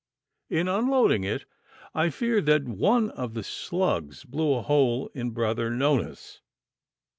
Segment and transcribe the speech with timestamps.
[0.49, 1.45] In unloading it
[1.93, 6.41] I fear that one of the slugs blew a hole in brother Nonus.